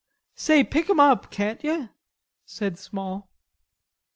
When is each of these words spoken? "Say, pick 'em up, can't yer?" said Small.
"Say, 0.33 0.63
pick 0.63 0.89
'em 0.89 0.99
up, 0.99 1.29
can't 1.29 1.63
yer?" 1.63 1.91
said 2.43 2.79
Small. 2.79 3.29